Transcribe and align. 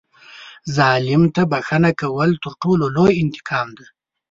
ظالم 0.77 1.23
ته 1.35 1.41
بښنه 1.51 1.91
کول 2.01 2.29
تر 2.43 2.51
ټولو 2.61 2.85
لوی 2.95 3.13
انتقام 3.23 3.67
دی. 3.77 3.85